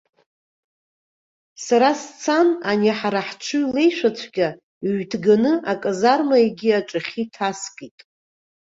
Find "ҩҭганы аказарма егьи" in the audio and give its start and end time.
4.97-6.77